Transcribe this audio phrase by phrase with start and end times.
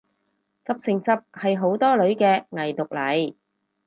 [0.65, 3.35] 十成十係好多女嘅偽毒嚟